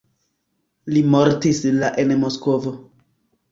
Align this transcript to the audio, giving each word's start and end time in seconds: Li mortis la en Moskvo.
Li 0.93 1.03
mortis 1.17 1.61
la 1.83 1.93
en 2.07 2.17
Moskvo. 2.25 2.75